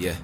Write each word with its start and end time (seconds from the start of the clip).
Yeah. 0.00 0.16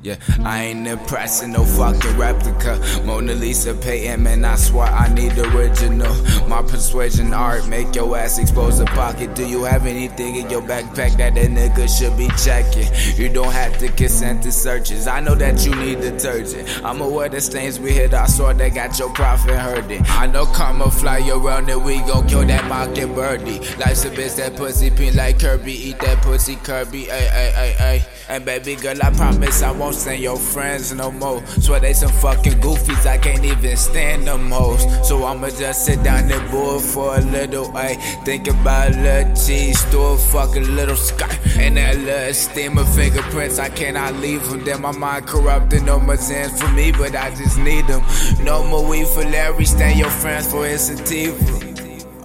Yeah, 0.00 0.16
I 0.44 0.66
ain't 0.66 0.86
impressing 0.86 1.52
no 1.52 1.64
fucking 1.64 2.16
replica. 2.16 2.80
Mona 3.04 3.34
Lisa 3.34 3.74
painting, 3.74 4.22
man, 4.22 4.44
I 4.44 4.54
swear 4.54 4.86
I 4.86 5.12
need 5.12 5.36
original. 5.36 6.14
My 6.46 6.62
persuasion 6.62 7.34
art 7.34 7.66
make 7.66 7.92
your 7.96 8.16
ass 8.16 8.38
expose 8.38 8.78
the 8.78 8.84
pocket. 8.86 9.34
Do 9.34 9.44
you 9.44 9.64
have 9.64 9.86
anything 9.86 10.36
in 10.36 10.48
your 10.50 10.62
backpack 10.62 11.16
that 11.16 11.36
a 11.36 11.46
nigga 11.48 11.88
should 11.88 12.16
be 12.16 12.28
checking? 12.42 12.86
You 13.16 13.28
don't 13.28 13.50
have 13.52 13.76
to 13.78 13.88
consent 13.88 14.44
to 14.44 14.52
searches. 14.52 15.08
I 15.08 15.18
know 15.18 15.34
that 15.34 15.66
you 15.66 15.74
need 15.74 16.00
detergent. 16.00 16.68
I'm 16.84 17.00
aware 17.00 17.28
the 17.28 17.40
stains 17.40 17.80
we 17.80 17.90
hit, 17.90 18.14
I 18.14 18.26
saw 18.26 18.52
they 18.52 18.70
got 18.70 18.96
your 19.00 19.12
profit 19.14 19.56
hurting. 19.56 20.04
I 20.10 20.28
know 20.28 20.46
karma 20.46 20.92
fly 20.92 21.28
around 21.28 21.68
and 21.70 21.84
we 21.84 21.98
gon' 22.02 22.28
kill 22.28 22.46
that 22.46 22.66
mocking 22.68 23.14
birdie. 23.14 23.58
Life's 23.78 24.04
a 24.04 24.10
bitch, 24.10 24.36
that 24.36 24.54
pussy 24.54 24.90
pink 24.90 25.16
like 25.16 25.40
Kirby. 25.40 25.72
Eat 25.72 25.98
that 25.98 26.22
pussy 26.22 26.54
Kirby, 26.54 27.10
ay, 27.10 27.28
ay, 27.32 27.52
ay, 27.56 27.76
ay. 27.80 28.06
And 28.28 28.44
baby 28.44 28.76
girl, 28.76 28.96
I 29.02 29.10
promise 29.10 29.62
I 29.62 29.72
won't 29.72 29.87
send 29.92 30.22
your 30.22 30.36
friends 30.36 30.92
no 30.92 31.10
more. 31.10 31.44
Swear 31.46 31.80
they 31.80 31.92
some 31.92 32.10
fucking 32.10 32.60
goofies, 32.60 33.06
I 33.06 33.18
can't 33.18 33.44
even 33.44 33.76
stand 33.76 34.26
them 34.26 34.50
hoes. 34.50 34.84
So 35.06 35.24
I'ma 35.24 35.50
just 35.50 35.84
sit 35.84 36.02
down 36.02 36.30
and 36.30 36.50
board 36.50 36.82
for 36.82 37.16
a 37.16 37.20
little, 37.20 37.76
ay. 37.76 37.94
Think 38.24 38.48
about 38.48 38.94
a 38.94 39.00
little 39.00 39.34
cheese, 39.34 39.78
store 39.80 40.18
fucking 40.18 40.74
little 40.74 40.96
sky. 40.96 41.38
And 41.58 41.76
that 41.76 41.96
little 41.98 42.34
steam 42.34 42.78
of 42.78 42.88
fingerprints, 42.94 43.58
I 43.58 43.68
cannot 43.68 44.14
leave 44.14 44.48
them. 44.48 44.64
Then 44.64 44.82
my 44.82 44.92
mind 44.92 45.26
corrupted, 45.26 45.82
no 45.84 45.98
more 46.00 46.16
zans 46.16 46.58
for 46.58 46.68
me, 46.72 46.92
but 46.92 47.14
I 47.14 47.30
just 47.34 47.58
need 47.58 47.86
them. 47.86 48.02
No 48.44 48.64
more 48.64 48.86
weed 48.88 49.06
for 49.08 49.24
Larry, 49.24 49.64
stand 49.64 49.98
your 49.98 50.10
friends 50.10 50.50
for 50.50 50.66
his 50.66 50.86
sativa. 50.86 51.66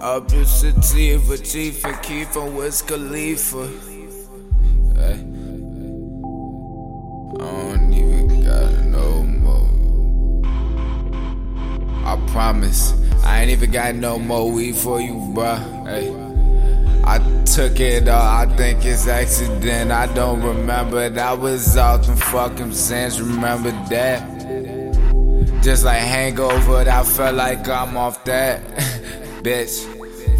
To 0.04 0.44
sativa, 0.44 1.38
Chief 1.38 1.82
and 1.84 2.02
Keith 2.02 2.36
and 2.36 2.54
Wiz 2.56 2.82
Khalifa. 2.82 3.70
Ain't 13.44 13.52
even 13.52 13.72
got 13.72 13.94
no 13.94 14.18
more 14.18 14.50
weed 14.50 14.74
for 14.74 15.02
you, 15.02 15.12
bruh. 15.12 15.60
Hey. 15.86 16.08
I 17.04 17.18
took 17.44 17.78
it 17.78 18.08
all, 18.08 18.22
I 18.22 18.46
think 18.56 18.82
it's 18.86 19.06
accident. 19.06 19.92
I 19.92 20.06
don't 20.14 20.40
remember 20.40 21.10
that 21.10 21.38
was 21.38 21.76
out 21.76 22.04
them 22.04 22.16
fucking 22.16 22.70
zans. 22.70 23.20
Remember 23.20 23.70
that? 23.90 24.22
Just 25.62 25.84
like 25.84 25.98
hangover, 25.98 26.88
I 26.88 27.02
felt 27.04 27.34
like 27.34 27.68
I'm 27.68 27.98
off 27.98 28.24
that. 28.24 28.62
Bitch, 29.42 29.76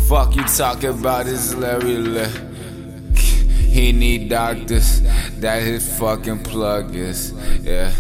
fuck 0.09 0.35
you 0.35 0.45
talking 0.45 0.99
about 0.99 1.27
this 1.27 1.55
Larry 1.55 1.99
Lil. 1.99 2.31
He 3.75 3.93
need 3.93 4.31
doctors. 4.31 5.03
That 5.41 5.63
his 5.63 5.99
fucking 5.99 6.43
plug 6.43 6.95
is. 6.95 7.33
Yeah. 7.61 7.93